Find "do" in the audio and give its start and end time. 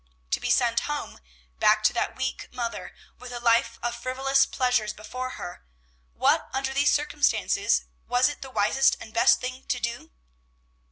9.79-10.09